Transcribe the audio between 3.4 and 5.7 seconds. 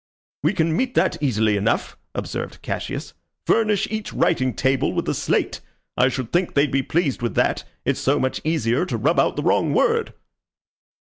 "Furnish each writing table with a slate.